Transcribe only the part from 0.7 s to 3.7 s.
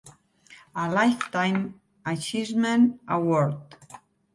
A lifetime achievement award.